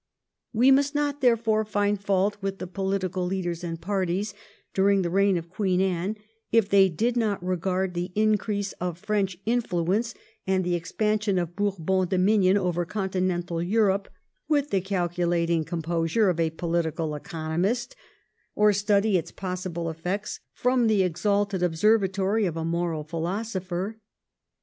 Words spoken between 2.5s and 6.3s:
the political leaders and parties during the reign of Queen Anne